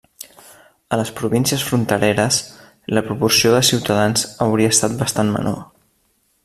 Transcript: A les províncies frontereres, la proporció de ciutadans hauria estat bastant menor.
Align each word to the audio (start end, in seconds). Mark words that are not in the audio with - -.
A 0.95 0.97
les 1.01 1.11
províncies 1.19 1.65
frontereres, 1.67 2.39
la 2.99 3.05
proporció 3.11 3.55
de 3.57 3.63
ciutadans 3.71 4.27
hauria 4.47 4.75
estat 4.77 5.01
bastant 5.05 5.35
menor. 5.39 5.63